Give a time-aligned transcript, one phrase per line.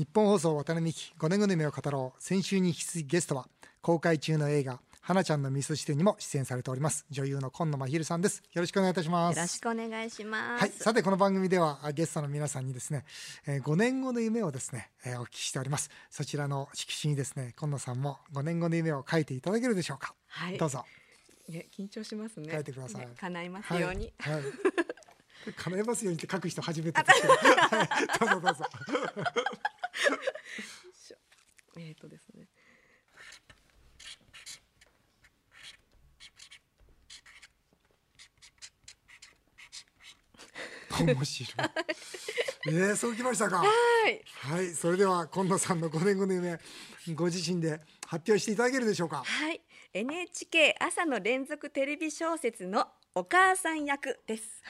[0.00, 2.22] 日本放送渡辺美希5年後の夢を語ろう。
[2.22, 3.46] 先週に引き続きゲストは
[3.82, 8.42] 公開中の映画花ちゃんの味噌汁にも出演されております女優の今野真昼さんです。
[8.54, 9.36] よろしくお願いいたします。
[9.36, 10.60] よろしくお願いします。
[10.62, 13.04] はい、さてこの番組ではあゲストの皆さんにですね、
[13.46, 15.90] えー、5年後の夢をですね、えーお聞きしております。
[16.08, 20.56] そちらの色紙にですね今野さんも5年後の夢を書いていただけるでしょうか、はい。
[20.56, 20.82] どうぞ。
[21.50, 22.50] ね、緊張しますね。
[22.50, 23.00] 書いてください。
[23.02, 24.14] ね叶いますように。
[24.18, 24.42] はい、はい、
[25.56, 27.34] 叶えますようにって書く人初めてですけど。
[27.76, 27.88] はい。
[28.18, 28.64] どうぞどうぞ
[31.78, 32.48] えっ、とですね。
[41.00, 41.70] 面白い
[42.68, 43.64] えー、そうきましたかは
[44.08, 44.22] い。
[44.26, 46.58] はいそれでは今野さんの5年後の夢
[47.14, 49.62] ご自身で発表していただけるでしょうかはい。
[49.94, 54.62] NHK 朝の連続テレビ小説のお母さん役です。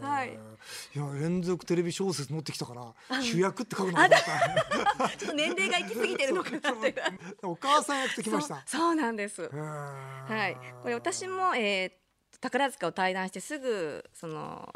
[0.00, 0.49] はい
[0.92, 5.08] いや連続テレビ小説持ってきたから主役って書くのかと思った。
[5.16, 6.94] ちょっと年齢が行き過ぎてるのかなっていう。
[7.42, 9.42] お母さん役ときましたそうなんです。
[9.42, 10.56] ははい。
[10.82, 12.00] これ私も、えー
[12.40, 14.72] 宝塚を退団してすぐその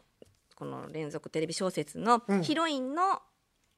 [0.54, 2.42] この連続テレビ小説のうん。
[2.42, 3.22] ヒロインの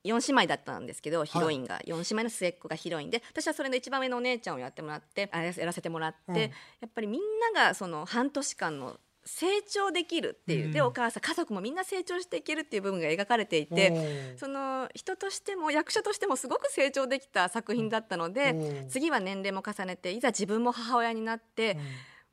[0.05, 6.39] 4姉妹だったんですけど、ヒロインが4姉妹の末っ子がヒロインで私はそれの一番上のお姉ちゃんをやってもらってあやらせてもらって、うん。
[6.39, 6.48] や
[6.87, 7.20] っぱりみん
[7.55, 10.73] ながその半年間の成長できるっていう、うん。
[10.73, 14.39] でお母さん家族もみんな成長していけるっていう部分が描かれていおてー。
[14.39, 21.79] その人としても役者としてもすごく成長できた作品だったので、次は年齢も重ねていざ自分も母親になって、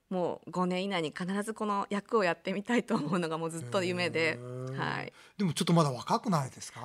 [0.10, 6.82] もう5年以内に必ずこの役をやってみたいと思うのがもうずっと夢へでー、はい、でもちょっとまだ若くないですか？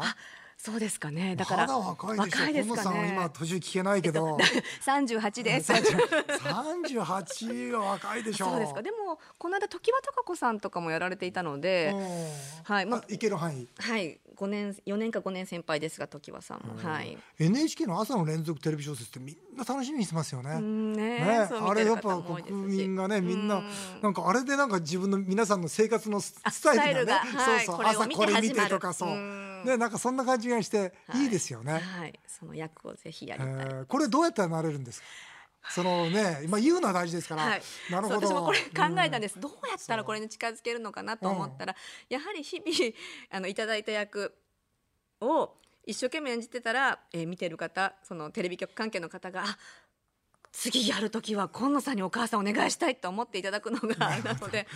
[0.60, 1.36] そうですかね。
[1.36, 3.12] だから若い若いですかね。
[3.14, 4.36] 今年聞けないけど、
[4.84, 5.72] 38です。
[6.42, 8.46] 三十八は若いでしょ。
[8.46, 8.82] そうですか。
[8.82, 12.74] でもこの間常盤貴子さんとかもやられていたので、うん。
[12.74, 13.68] はいまあいける範囲。
[13.78, 14.18] はい。
[14.36, 16.66] 5年4年か5年先輩ですが常盤さん。
[16.66, 17.16] も、はい。
[17.38, 20.54] NHK の朝の連続テレビ小説ってみんな楽しみにしてますよね。
[20.54, 21.20] うんね。
[21.20, 23.70] ね、あれやっぱ国民がねみんなうん。
[24.02, 27.30] なんかあれでなんか自分の皆さんの生活のスタイルがね。
[27.64, 29.10] そうそう朝これ見てとかそう。
[29.10, 31.74] うんねなんかそんな感じがしてはいいいですよね。
[31.74, 35.06] はいその役をぜひやえりたい、ーこれどうやったらなれるんですか？
[35.70, 37.42] そのね今言うのは大事ですから。
[37.42, 38.26] はい、なるほど。
[38.28, 38.64] 私もこれ考
[39.04, 41.74] えたんでです、どうやったらこれに近づけるのかなと思ったら、
[42.08, 42.92] やはり日々
[43.30, 44.32] あのいただいた役
[45.20, 45.52] を
[45.84, 49.58] 一生懸命演じてたら、えー見てる方そのテレビ局関係の方があ
[50.58, 54.66] 次やる時は今野さんにお母さんお願いしたいと思っていただくのがなので、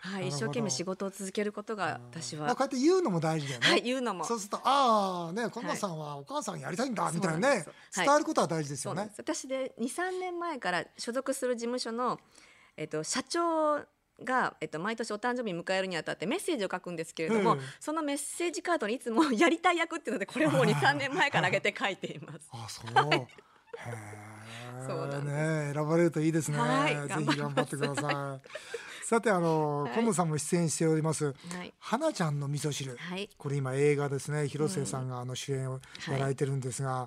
[0.00, 3.66] はい、一生懸命仕事を続けることが私はまあこうやって言うのも大事だよね。
[3.68, 9.10] はい言うのもそうするとああね近野さんはお母さんやりたいんだみたいなね伝わることは大事ですよねで。
[9.10, 12.18] す私で23年前から所属する事務所の、
[12.78, 13.80] えっと、社長
[14.24, 22.48] が、えっと、毎年お誕生日迎えるにあたってメッセージを書くんですけれども、うんそのメッセージカードにいつもやりたい役っていうのでこれをもう23年前から上げて書いています。
[22.52, 23.14] あそう。
[23.14, 24.35] へ
[24.86, 25.34] そうなんです。
[25.36, 26.50] えね選ばれるといいです。
[26.50, 26.58] ね。
[26.58, 28.48] はいぜひ頑張ってください。
[29.06, 31.26] さてあのはい今野さんも出演しております。
[31.26, 31.32] は
[31.64, 32.96] い花ちゃんの味噌汁。
[32.96, 34.32] はいこれ今映画です。
[34.32, 35.80] ね広末さんがあの主演を
[36.10, 36.82] やられてるんです。
[36.82, 37.06] が、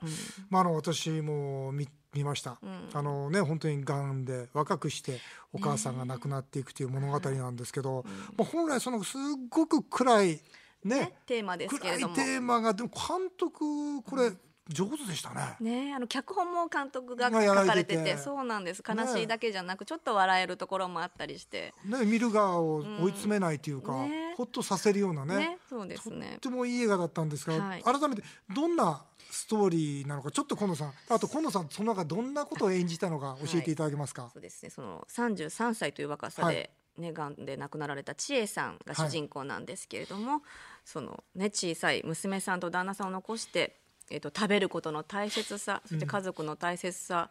[0.49, 2.57] まああの私も見見ました、ん
[2.93, 5.19] あのね本当にがんで若くして
[5.53, 7.73] お母さんが亡くなっていくという物語なんです。
[7.73, 8.03] けど、
[8.35, 9.17] まあ、本来そのす。
[9.49, 11.79] ごく暗いねね、テーマです。
[11.79, 14.31] けれどもテーマがでも監督これ
[14.69, 15.55] 上手でしたね。
[15.59, 18.83] ね、あの脚本も監督が書かれててそうなんです。
[18.87, 21.73] 悲しいだけじゃなくちょっと笑えるところもあったりして。
[21.85, 24.35] ね、見る側を追い詰めないというか、うんね。
[24.37, 25.37] ほっとさせるようなね。
[25.37, 26.37] ねそうですね。
[26.41, 27.83] とってもいい映画だったんですが、はい。
[27.83, 34.69] 改めてどんなストーリーなのかちょっと今野さんあと今野さんその中どんなことを演じたのか教えていただけますか、そうですね。
[34.69, 40.41] その33歳という若さで、ねがんで亡くなられた千恵さんが主人公なんですけれども、
[40.83, 43.79] そのね小さい娘さんと旦那さんを残して、
[44.11, 47.29] えっと食べることの大切さそして家族の大切さ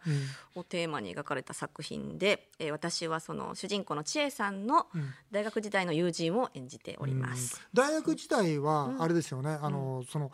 [0.55, 4.87] をテーマに描かれた作品で、えー私はその主人公の千恵さんの
[5.33, 7.61] 大学時代の友人を演じております。
[7.75, 10.31] 大学時代はあれですよね、あのその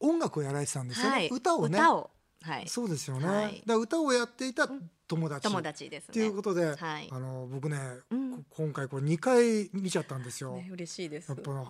[0.00, 1.78] 音楽をやられてたんですよね、はい、歌をね。
[1.78, 2.10] 歌を。
[2.42, 3.62] はい、そうですよね、はい。
[3.66, 4.68] だ歌をやっていた
[5.08, 6.12] 友達、友達ですね。
[6.12, 7.08] ということで、はい。
[7.10, 7.78] あの僕ね、
[8.10, 8.44] うん。
[8.44, 11.28] こ今回これ2回見ちゃったんですよ、ね嬉しいです。
[11.30, 11.64] やっぱ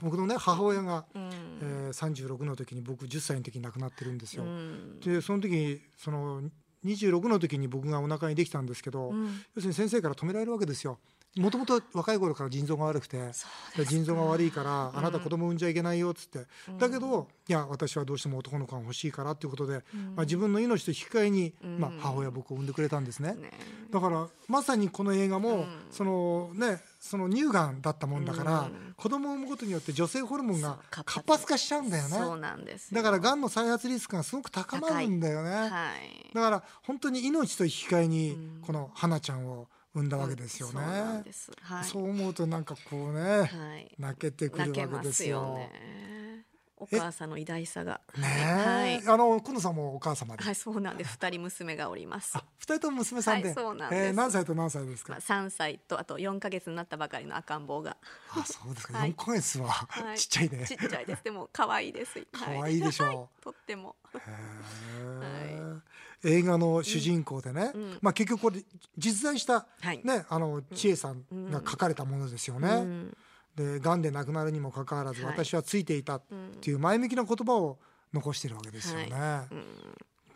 [0.00, 1.27] 僕のね母親が、うん
[1.60, 5.00] えー、36の時に僕10歳の時に亡くなってるんですよ、うん。
[5.00, 6.42] でその時にその
[6.84, 9.26] 26の時に僕がお腹にできたんですけど、うん。
[9.26, 10.98] 要するに先生から止められるわけですよ
[11.36, 13.18] もともと若い頃から腎臓が悪くて
[13.86, 16.78] 腎臓が悪いからあなたうん子供産んじゃいけないよっつって、うん。
[16.78, 20.14] だけどいや私はどうしても男の子が欲しいからっていうことで、うん。
[20.16, 21.78] まあ、自分の命と引き換えに、うん。
[21.78, 23.34] まあ、母親僕を産んでくれたんですね。
[23.34, 23.50] ね。
[23.90, 25.66] だからまさにこの映画も、うん。
[25.90, 28.94] そのねその乳がんだったもんだから、うん。
[28.96, 31.46] 子供を産むことによって女性ホルモンが活発。
[31.46, 33.00] 化しちゃうんだよそうねなんですよ。
[33.00, 36.34] だからがんの再発リスクがすごく高まるんだよね、はい。
[36.34, 38.62] だから本当に命と引き換えにうん。
[38.62, 40.82] この花ちゃんを生んだわけですよね、そう
[41.20, 43.48] んそすはいそう思うとなんかこうね、はい
[43.98, 45.38] 泣けてくる泣けわけまですすよ。
[45.38, 46.17] よね
[46.80, 48.00] お母さんの偉大さが。
[48.16, 48.90] ねはい。
[48.94, 51.12] え、あの今野さんもお母様で、はいそうなんです。
[51.12, 52.32] 二人娘がおります。
[52.36, 54.02] あ二人とも娘さんで、はいそうなんです。
[54.04, 55.12] えー何歳と何歳ですか？
[55.12, 57.96] まあ3歳とあと4ヶ月になったばかりの赤ん坊が。
[58.30, 58.98] あ、そうですか。
[58.98, 59.14] はい。
[59.18, 60.18] 四ヶ月は、はい。
[60.18, 60.66] ちっちゃいね。
[60.66, 61.24] ちっちゃいです。
[61.24, 62.24] でも可愛いです。
[62.32, 63.08] 可愛いでしょう。
[63.08, 63.18] はい。
[63.42, 63.96] とっても。
[64.14, 65.80] へー。
[66.24, 67.98] 映画の主人公でね、うん。
[68.02, 68.62] まあ結局これ
[68.96, 70.00] 実在したはい。
[70.04, 72.68] ね、あの千恵さんが書かれたものですよね。
[72.68, 73.16] うん
[73.58, 75.32] で、癌で亡くなるにもかかわらず、はい。
[75.32, 77.78] 私はついていたっうんていう前向きな言葉を
[78.14, 79.08] 残してるわけですよね。
[79.50, 79.64] うん。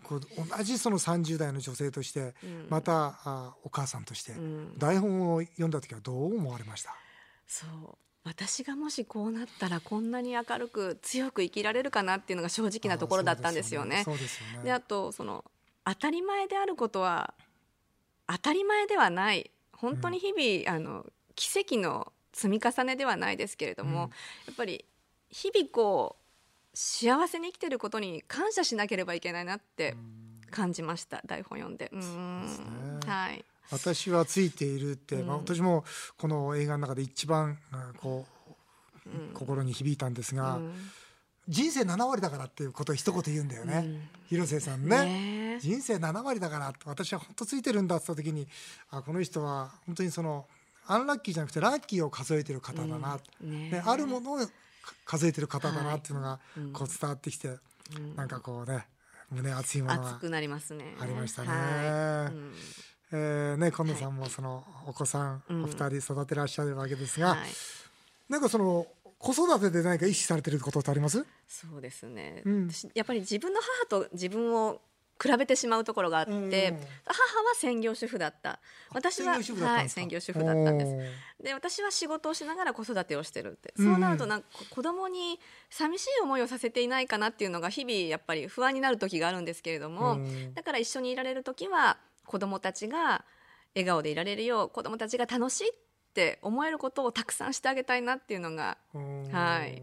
[0.03, 0.21] こう
[0.57, 2.67] 同じその30代の女性として、うん。
[2.69, 4.79] またあお母さんとして、うん。
[4.79, 6.95] 台本を読んだ時はどう思われました？
[7.47, 7.97] そう。
[8.25, 14.03] 私がもしこうなったらこんなに明るく強く生きられるかなっていうのが正直なところだったんですよね。
[14.05, 14.65] そうですよね。
[14.65, 15.45] であとその
[15.85, 17.35] 当たり前であることは
[18.29, 19.51] 当たり前ではない。
[19.73, 21.05] 本当に日々、あの
[21.35, 23.99] 奇跡の積み重ねではないですけれども、うん。
[24.01, 24.07] や
[24.53, 24.85] っぱり
[25.31, 29.95] 日々こう幸せに生きてることに感謝しなければいけないなって
[30.51, 31.91] 感じました台本読んで。
[31.93, 33.01] ですね。
[33.07, 33.45] はい。
[33.71, 35.85] 私はついているって、まあ、うん私も
[36.19, 38.27] この映画の中で一番あこ
[39.07, 39.35] う、うん。
[39.35, 40.73] 心に響いたんですが、うん。
[41.49, 44.09] 人生7割だからっていうことを一言言うんだよね、うん。
[44.29, 45.05] 広瀬さんね。
[45.05, 45.55] ね。
[45.57, 48.49] え人生7割だからって私は本当ついてるんだって言った時に
[48.91, 50.47] あこの人は本当にその
[50.87, 53.51] アンラッキーじゃなくてラッキーを数えてる方だな、うん。
[53.51, 53.71] ね。
[53.71, 54.53] ねあるものをか
[55.05, 56.73] 数えてる方だなっていうのがうん。
[56.73, 58.17] こう伝わってきて、うん。
[58.17, 58.87] なんかこうね
[59.31, 60.97] 胸熱いものが熱くなりますね。
[61.01, 61.49] ありましたね。
[61.49, 61.55] は
[62.31, 62.35] い。
[62.35, 62.55] うん。
[63.13, 65.65] えーね今野さんもそのお子さんうん。
[65.65, 67.51] お二人育てらっしゃるわけですが、はい。
[68.29, 68.87] なんかその
[69.19, 71.25] 子育てで何か意識されてることってあります？
[71.47, 72.71] そうですね、うん。
[72.71, 74.81] 私やっぱり自分の母と自分を
[75.23, 76.81] 比べてしまうところがあって、うん。
[77.07, 78.59] 母は専業主婦だった。
[78.93, 80.87] 私は専業はい専業主婦だったんで
[81.39, 81.45] す。
[81.45, 83.73] で私は仕事をしながら子育てをしてるって。
[83.77, 83.85] うん。
[83.93, 85.39] そうなるとなんか子供に
[85.71, 90.55] 寂しい思いをさせていないかなっていうのが日々やっぱり不安になる時があるんですけれども、うん。
[90.55, 93.25] だから一緒にいられる時は子供たちが
[93.75, 95.73] 笑顔でいられるよう子供たちが楽しいっ
[96.15, 99.23] て思えることをたくさんしてあげたいなっていうのがうん。
[99.31, 99.83] はい。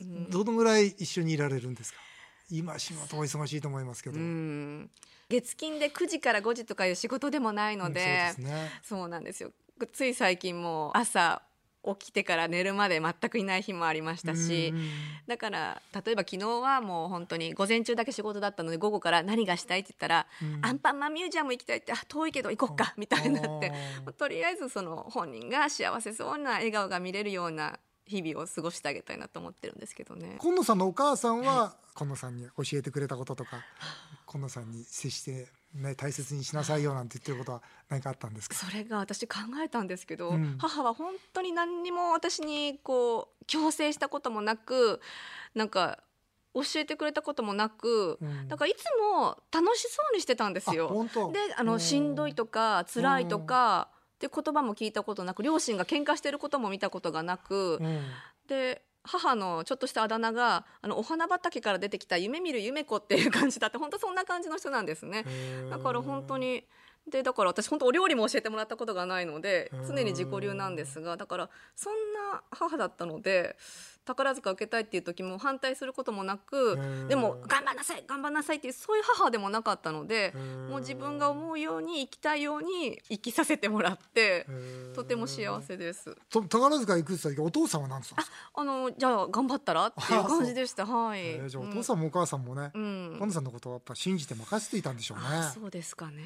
[0.00, 2.00] うんどのぐらい一緒にいられるんですか？
[2.50, 4.16] 今仕事お忙しいと思いますけど。
[4.16, 4.80] ううん。
[4.82, 4.90] ん
[5.28, 8.70] 月金で9時から5時とかいう仕事でもないので、そうですね。
[8.82, 9.52] そうなんですよ。
[9.92, 11.42] つい最近も朝
[11.82, 14.90] 起きてから寝るまで全くいない日もありましたし、うん
[15.26, 20.66] だから例えば昨日はもう本当に午前中だけ仕事だったので午後から何がしたいって言ったら、うん。
[20.66, 23.72] アンパンマンミュージアム行きたいってあ遠いけど行こっかみたいになって
[24.18, 27.78] とりあえずその本人が幸せそうな笑顔が見れるような
[28.10, 30.36] 日々を過ごしてあげたいなと思ってるんですけどね。
[30.40, 33.62] 今野さんのお母さんは今野さんに教えてくれたこととか、
[34.26, 38.56] 今野さんに接してね大切にしなさいよなんて言ってることは何かあったんですか？
[38.56, 45.00] それが私考えたんですけど、うん母は本当に何にも私にこう強制したこともなく
[45.54, 46.00] なんか
[46.52, 48.84] 教えてくれたこともなく、うんだからいつ
[49.14, 50.88] も楽しそうにしてたんですあよ。
[50.88, 51.30] 本当。
[51.30, 53.88] であのしんどいとか辛いとか
[54.26, 58.02] って言葉も聞いたことなく両親が喧嘩してることも見たことがなく、うん。
[58.46, 65.24] で母のちょっとしたあだ名があのお花畑から出てきた夢見る夢子っていう感じだって本当そんな感じの人なんですね。
[65.70, 66.64] だから本当に
[67.08, 73.56] でだから私本当お料理も教えてもらったことがないので常に自己流なんですがだからそんな母だったので
[74.14, 80.34] 宝塚受けたいっていう時も反対することもなくーでも頑張んなさい頑張んなさいっていうそういう母でもなかったので
[80.68, 84.46] もう自分が思うように生きたいように生きさせてもらって
[84.94, 86.16] とても幸せです。
[86.30, 88.24] と宝塚行くって言った時お父さんは何ですか？
[88.54, 90.84] あのじゃあ頑張ったらっていう感じでした。
[90.86, 91.72] はい、えーじゃあおうん。
[91.72, 93.12] 父さんもお母さんもね、うん。
[93.16, 95.24] 今野さんのことをやっぱ信じて任せていたんでしょうね。
[95.26, 96.22] あそうですかね。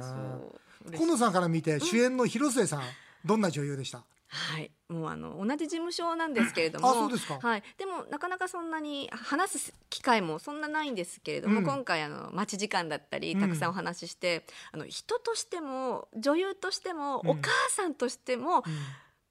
[0.00, 0.02] ー。
[0.02, 0.58] そう
[0.88, 2.82] 嬉しい今野さんから見て主演の広末さん、
[3.24, 4.04] どんな女優でした？
[4.34, 7.38] はい、もうあの同じ事務所なんですけれども、あそうですか。
[7.38, 11.66] はい、でもなかなかそんなに話す機会もそんなないんですけれども、うん。
[11.66, 13.40] 今回あの待ち時間だったりうん。
[13.40, 17.30] たくさんお話しして、あの人としても女優としても、うん。
[17.30, 18.62] お母さんとしても、も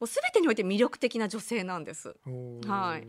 [0.02, 2.16] う全てにおいて魅力的な女性なんです。
[2.68, 3.08] はい。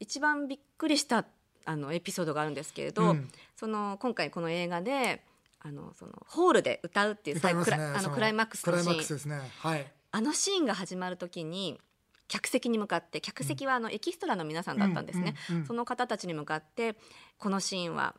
[0.00, 1.24] 一番びっくりした
[1.66, 3.30] あのエピソードがあるんですけれど、うん。
[3.54, 5.22] その今回この映画で
[5.60, 7.54] あのそのホールで歌うっていうあそ
[8.08, 9.40] のクライマックスのシーンね。
[9.60, 9.86] はい。
[10.10, 11.78] あのシーンが始まる時に
[12.28, 15.34] 客席に向かって客席はあのエキストラの皆さんだったんですね、
[15.66, 16.96] その方たちに向かって
[17.38, 18.14] このシーンは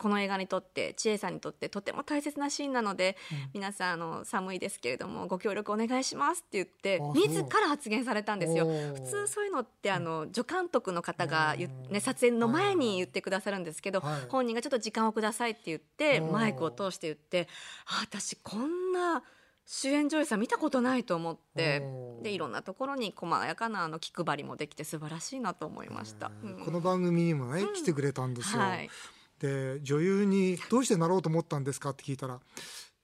[0.00, 3.50] この映画にとって千恵さんにとってとても大切なシーンなので、うん。
[3.52, 8.66] 皆さんあの寒いですけれどもご協力お願いしますって言って自ら発言されたんですよ。
[8.66, 11.54] 普通そういうのってあの助監督の方が
[11.90, 14.20] ね、撮影の前に言ってくださるんですけど、はい。
[14.30, 17.46] 本人がちょっと時間をくださいって言ってマイクを通して言って
[17.84, 19.22] あ私こんな
[19.72, 21.80] 主演女優さん見たことないと思って
[22.24, 26.32] でいろんなところに細やかなあの気配りもできて素晴らしいなと思いました。
[26.42, 26.64] うん。
[26.64, 28.90] この番組にもね、来てくれたんですよ、はい。
[29.38, 32.40] で女優にどうしてなろうと思ったんですかって聞いたら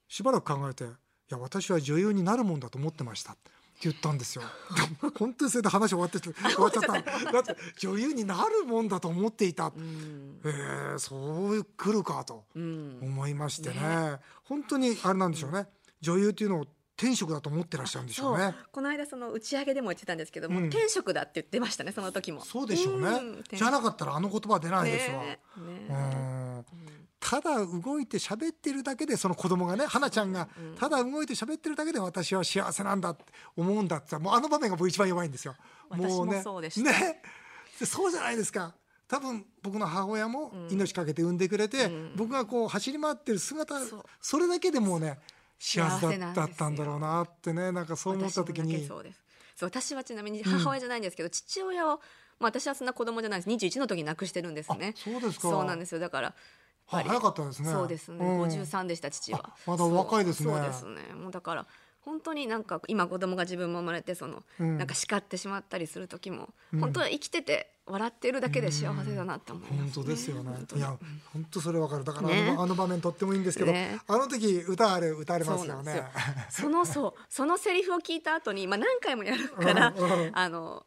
[0.09, 0.89] しばらく考えて「い
[1.29, 4.43] や私は女優になるもんだと思ってました」って言ったんですよ。
[5.21, 7.33] 本当にそれで話終わって終わっちゃった。
[7.33, 10.41] だって女優になるもんだと思っていた、うん。
[10.45, 12.99] えー、そう来るかとうん。
[13.01, 13.77] 思いましてね。
[13.77, 14.21] ね。
[14.43, 15.69] 本当にあれなんでしょうね
[16.01, 18.55] 女優っていうのを天職だと思ってらっしゃるんでしょうね。
[18.73, 20.71] この間その打ち上げでも言ってたんですけども、うん。
[20.71, 22.43] 天職だって言ってましたねその時も。
[22.43, 26.65] そうでしょうね、んじゃなかったらあの言葉は出ないですわ、ねえね
[27.19, 30.49] ただ動いて喋ってるだけでその子供がね花ちゃんが
[30.79, 33.25] ただ動いて喋ってるだけで私は幸せなんだって
[33.57, 35.57] 思うんだってさもうあの場面が僕一番弱いんですよ。
[35.89, 36.71] 私もねそうね。
[37.81, 38.75] でそうじゃないですか。
[39.09, 40.69] 多分僕の母親もうん。
[40.71, 42.13] 命かけて産んでくれて、うん。
[42.17, 43.77] 僕がこう走り回ってる姿
[44.21, 45.19] それだけでもうね
[45.59, 48.87] 幸幸せだったんだろうなってねなんかそう思った時に。
[48.87, 49.23] そうです。
[49.57, 51.99] そう私はちなみに母親じゃないんですけど、父親を、まあ、
[52.41, 53.49] 私はそんな子供じゃないです。
[53.49, 55.49] 21の時に亡くしてるんですあねそうですか。
[55.49, 56.01] そうなんですよ。
[56.01, 56.35] だから
[56.87, 57.71] は早かったですね。
[57.71, 58.43] そうですね、うん。
[58.43, 59.41] 53でした父は。
[59.45, 60.53] あまだお若いですね。
[60.53, 61.15] そうですね。
[61.15, 61.67] もうだから
[62.03, 64.79] 本当になんか今子供が自分も生まれてその、うん。
[64.79, 66.81] なんか叱ってしまったりする時も、うん。
[66.81, 69.79] 本当は生きてて笑っているだけで幸せだなって思います、ね。
[69.95, 70.51] 本当ですよね。
[70.75, 70.97] いや、
[71.33, 72.05] 本当それわかる。
[72.05, 72.57] だからあの,、ね。
[72.59, 74.01] あの場面とってもいいんですけど、ね。
[74.09, 75.93] あの時歌あれ歌われますよね。
[75.93, 76.05] そうなん
[76.45, 76.69] ですよ。
[76.69, 80.31] そのそうそのセリフを聞いた後にまあ何回もやるから、うんうん。
[80.33, 80.85] あの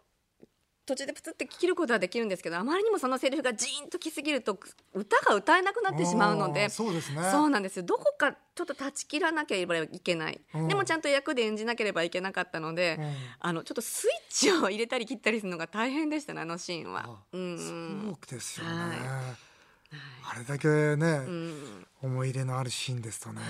[0.89, 4.59] 途中でプツって切ることはできるんですけどあまりにもそのセリフがジーンときすぎると
[4.93, 7.21] 歌が歌えなくなってしまうのあでーそうですね。
[7.31, 17.17] そうなんですよどこかちょっと断ち切らなければいけない、うんでもちゃんと役で演じなければいけなかったので、うんあのちょっとスイッチを入れたり切ったりするのが大変でしたねあのシーンはあ。
[17.31, 18.71] うんそうですよね。
[18.73, 18.93] は
[19.35, 19.48] い
[20.31, 23.41] あれだけね、うん思い入れのあるシーンですとね。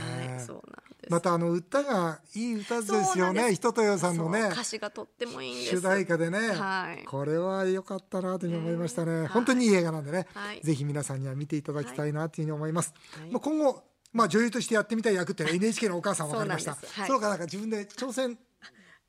[1.08, 3.06] またあの歌がいい歌ですよね。
[3.06, 5.78] そうなんです人とよさんのね歌詞がとってもいいんです。
[5.78, 9.22] 主題歌でね、はいこれは良かったなというふうに思いましたね。
[9.22, 12.94] ね本当にいい映画なんでね、はいぜひ皆さんには見ていただきたいなというふうに思います。
[13.12, 16.74] はいまあ今後まあ女優としてやってみたい役っていうのは NHK のお母さん分かりました。
[16.74, 18.38] そはいその他なんか自分で挑戦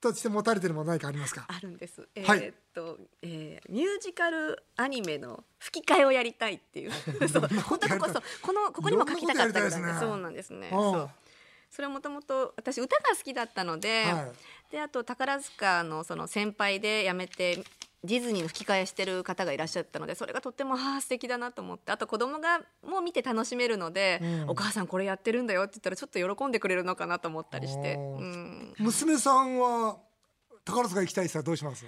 [0.01, 1.45] として持たれてるもの何かありますか？
[1.49, 2.09] あるんです。
[2.15, 6.93] えはいと、えーミュージカルアニメの吹き替えをやりたいっていう。
[7.29, 10.69] そう、本当こそこのここにも書きたかったぐらいそうなんですね。
[10.71, 11.11] そう。
[11.71, 14.33] それはもともと私歌が好きだったので、はい
[14.71, 17.65] であと宝塚のその先輩で辞めて
[18.03, 21.93] ディズニーの吹き替えしてる方がいらっしゃったのでそれがとってもああ素敵だなと思って。
[21.93, 24.51] あと子供がもう見て楽しめるので、うん。
[24.51, 28.75] お母さんこれやってるんだよって言ったらちょっと喜んでくれるのかなと思ったりして、うん。
[28.79, 29.99] 娘さんは
[30.65, 31.85] 宝塚行きたい人はどうします？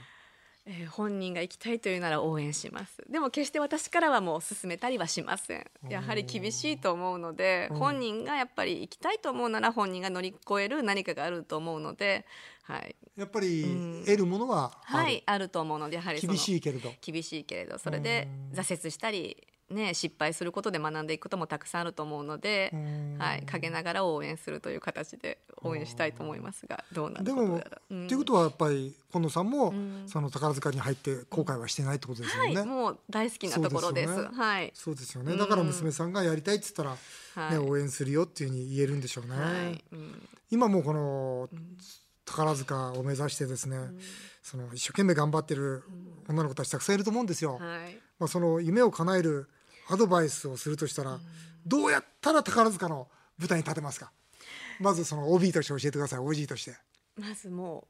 [0.65, 3.03] えー本人が行きたいというなら応援します。
[3.11, 5.67] でも決して私からはもう勧めたりはしません。
[5.89, 7.79] やはり厳しいと思うのでうん。
[7.79, 12.25] 本人がやっぱり行きたいと思うなら本人が乗り越える何かがあると思うので
[12.63, 14.05] はい、やっぱりうん。
[14.05, 14.99] 得るものはある。
[14.99, 16.93] はい、あると思うのでやはり厳しいけれど。
[17.01, 17.79] 厳しいけれど。
[17.79, 18.59] それでうん。
[18.59, 19.37] 挫折したり、
[19.73, 28.05] ね、失敗することで学んでいくこともたくさんあると思うのでうん、はい、陰ながら応援するという形で応援したいと思いますがどうなるでも、うん。
[28.07, 30.05] っていうことはやっぱり今野さんも、うん。
[30.07, 32.55] その宝塚に入って後悔はしてないってことですよね。
[32.57, 34.13] はい、もう大好きなところです。
[34.15, 34.39] そうですよね。
[34.39, 34.73] はい。
[34.75, 35.33] そうですよね。
[35.33, 35.39] うん。
[35.39, 37.59] だから娘さんがやりたいって言ったら、はい。
[37.59, 39.37] ね応援するよっていうふうに言えるんでしょうね。
[39.37, 39.85] はい。
[39.93, 40.29] うん。
[40.51, 41.49] 今もこの
[42.25, 43.77] 宝塚を目指してですね、
[44.43, 45.85] その一生懸命頑張ってる
[46.29, 47.59] 女の子たちたくさんいると思うんですよ。
[47.59, 47.99] はい。
[48.19, 49.49] まあその夢を叶える
[49.89, 51.19] アドバイスをするとしたら、
[51.67, 53.09] どうやったら宝塚の
[53.39, 54.11] 舞台に立てますか？
[54.81, 56.19] まずその OB として教えてください。
[56.21, 56.77] OG として。
[57.17, 57.87] まずも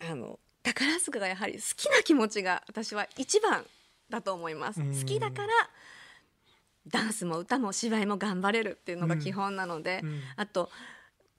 [0.00, 3.64] うあの宝塚がやはり好きな気持ちが私は一番
[4.08, 5.48] だと思いますうん好きだから
[6.86, 10.70] ダンスも歌も芝居も頑張れるっていうのが基本なので、うんあと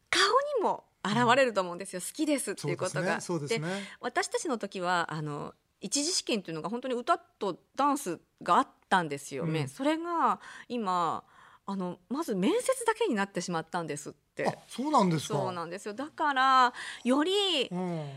[0.09, 0.21] 顔
[0.59, 3.15] にも現れると思うんですよ、好きですっていうことが。
[3.15, 3.59] ですね。
[3.59, 3.83] ね。
[3.99, 5.53] 私たちの時はあの
[5.85, 9.45] 一次試験っていうのが本当に歌とダンスがあったんですよ。
[9.45, 9.67] ね、うん。
[9.67, 11.23] それが今
[11.67, 14.47] あのまず面接だけになってしまったんですって。
[14.47, 15.35] あ、そうなんですか。
[15.35, 15.93] そうなんですよ。
[15.93, 16.73] だから
[17.03, 18.09] よりうん。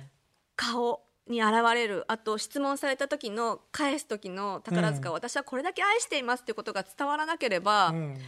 [0.56, 8.18] 顔に現れるあと質問された時の返す時の宝塚を、私はこれだけ愛していますっていうことが伝わらなければ、うん。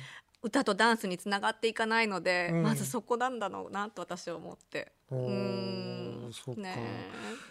[0.42, 2.62] 歌とダンスにつながっていかないので、うん。
[2.62, 4.92] まずそこなんだろうなと私は思って。
[5.10, 5.99] うん
[6.32, 6.76] そうか、ね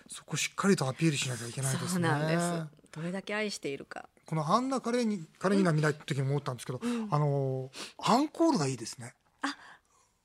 [0.08, 1.90] そこしっかりとアピールしなきゃいけないですね。
[1.92, 2.80] そうなんです。
[2.92, 4.10] どれだけ愛しているか。
[4.26, 6.80] この「アンナ・カレニカレニナ」見ない時も思ったんですけど、
[7.12, 9.16] あのアンコールがいいですね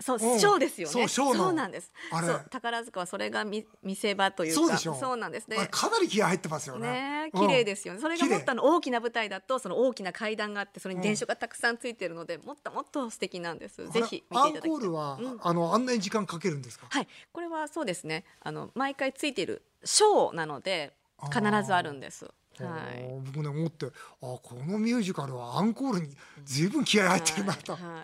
[0.04, 0.38] そううん。
[0.38, 0.92] ショーですよね。
[0.92, 1.52] そうショーの。
[1.52, 1.90] なんです。
[2.10, 2.26] あれ。
[2.26, 4.60] そう宝塚はそれが見見せ場というか。
[4.60, 5.48] そうでしょそうなんです。
[5.48, 6.90] ねかなり気合入ってますよね。
[6.90, 7.40] ねうん。
[7.40, 13.88] 綺麗ですよね、それがもっとあの大きな舞台だとその大きな階段があってそれに電飾がたくさんついてるので、もっともっと素敵なんです。
[13.88, 14.70] ぜひ見ていただきたい。
[14.70, 15.38] コールは、うん。
[15.40, 16.86] あのあんなに時間かけるんですか？
[16.90, 17.08] はい。
[17.32, 18.24] これはそうですね。
[18.40, 20.92] あの毎回ついているショーなので
[21.32, 22.30] 必ずあるんです
[22.62, 23.20] はい。
[23.24, 28.02] 僕ね思ってあこのミュージカルはアンコールにずいぶん気合入ってるなと、はいはい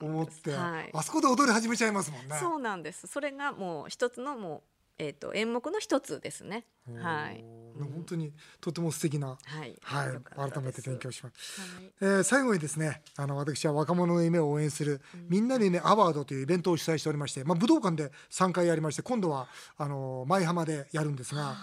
[0.00, 0.90] 思って、はい。
[0.92, 2.36] あそこで踊り始めちゃいますもんね。
[2.40, 3.06] そうなんです。
[3.06, 4.62] それがもう一つのもう
[4.98, 6.64] えっ、と演目の一つですね。
[7.00, 7.44] はい。
[7.78, 9.76] 本当にとても素敵な、はい。
[9.82, 10.50] はい。
[10.50, 11.60] 改めて勉強します。
[11.60, 11.92] はい。
[12.00, 21.56] えー最後にですねあの私は若者の夢を応援する、みんなの夢アワードというイベントを主催しておりまして、まあ、武道館で3回やりまして今度はあの舞浜でやるんですが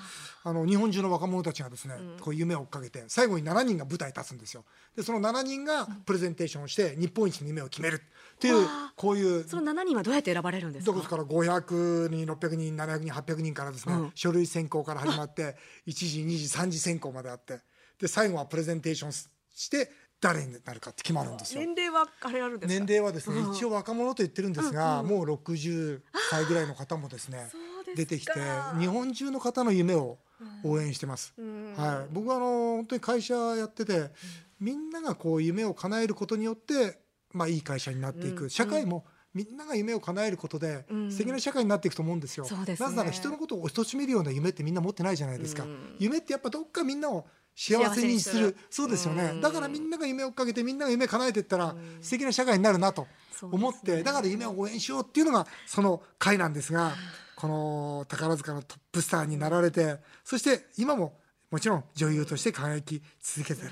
[0.43, 4.63] あの日本中の若者たちがですね、こう夢を追っかけて最後に7人が舞台に立つんですよ。
[4.95, 8.01] でその7人がプレゼンテーションをして日本一の夢を決める
[8.35, 9.47] っていうこういう。
[9.47, 10.91] その7人はどうやって選ばれるんですか？
[10.91, 11.17] どこか？
[11.17, 14.11] ら500人600人700人800人からですね、うん。
[14.13, 15.55] 書類選考から始まって
[15.87, 17.59] 1時2時3時選考まであって
[17.99, 19.89] で最後はプレゼンテーションして
[20.19, 21.61] 誰になるかって決まるんですよ。
[21.61, 22.85] 年齢はあれあるんですか？
[22.85, 23.53] 年齢はですね、うん。
[23.53, 27.49] 一応若者と言ってるんですが、もう60歳ぐらいの方もですね
[27.95, 28.31] 出てきて
[28.79, 30.17] 日本中の方の夢を
[30.63, 31.33] 応援してます。
[31.37, 31.73] うん。
[31.77, 34.11] はい、僕はあの本当に会社やってて、
[34.59, 36.99] みんながこう夢を叶えることによって、
[37.35, 38.49] まあ、いい会社になっていく、うん。
[38.49, 41.11] 社会もみんなが夢を叶えることで、うん。
[41.11, 42.45] 素敵な社会になっていくと思うんですよ。
[42.45, 42.59] すね。
[42.79, 45.63] なぜなら人のことを貶めるような夢ってみんな持ってないじゃないですか。
[45.63, 45.95] うん。
[45.99, 49.41] 夢ってやっぱどっかみんなを幸せにするそうですよね、うん。
[49.41, 51.77] だからみんなが夢を追っかけてみんなが夢叶えていったら、ん。
[52.01, 53.07] 素敵な社会になるなと
[53.41, 54.03] 思って、ね。
[54.03, 56.93] だから夢を応援しようっていうのがその会なんですが、
[57.35, 61.19] この宝塚のトップスターになられてそして今も
[61.51, 63.71] もちろん女優として輝き続けてる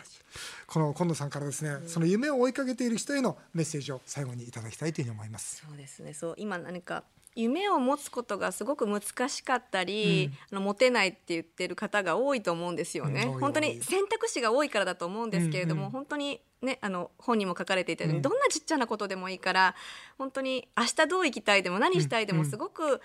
[0.68, 5.64] この今野さんからですね、その夢を追いかけている人へのメッセージを最後にいただきたいというふうに思います。
[5.68, 6.14] そうですね。
[6.14, 7.04] そう今何か
[7.36, 13.40] 夢を持つことがすごく難しかったり、あの持てないって言ってる方が多いと思うんですよね、うん。
[13.40, 18.22] 本当に選択肢が多いからだと思うんですけれども、うんうん本当にねあの本にも書かれていたように、うん。
[18.22, 19.76] どんなちっちゃなことでもいいから
[20.18, 22.46] 本当に明日どう生きたいでも何したいでもうん。
[22.46, 23.02] すごく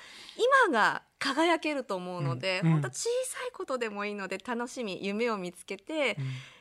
[0.68, 2.70] 今が輝けると思うので、うん。
[2.72, 6.18] 本当小さいことでもいいので楽しみ夢を見つけて、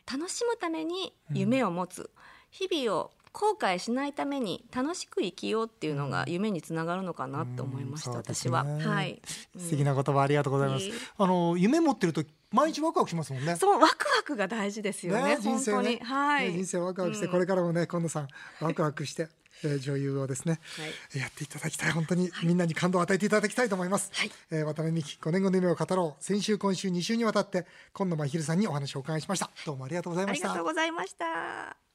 [0.09, 2.09] 楽しむために夢を持つ、
[2.49, 8.63] 日々を後悔しないために楽しく生きようっていうのが夢につながるのかなと思いました、うんそうです私は。
[8.63, 9.21] ねはい、
[9.57, 10.85] 素敵な言葉ありがとうございます。
[10.85, 10.93] いい。
[11.17, 13.55] あの夢持ってると毎日ワクワクしますもんね。
[13.57, 15.99] そうワクワクが大事ですよねね人本当生ねに。
[15.99, 17.31] はい、ね人生ワクワクして、うん。
[17.31, 18.27] これからもね今野さん
[18.59, 19.27] ワクワクして、
[19.63, 20.59] えー女優をですね、
[21.11, 21.19] はい。
[21.19, 21.91] やっていただきたい。
[21.91, 24.31] 本当にみんなに感動を与えていただきたいと思います、はい。
[24.51, 26.23] えー渡辺美希5年後の夢を語ろう。
[26.23, 29.49] 先週今週2週にわたって今野真昼さんにお話をお伺いしました。
[29.65, 30.51] どうもありがとうございました。
[30.51, 31.86] ありがとうございました。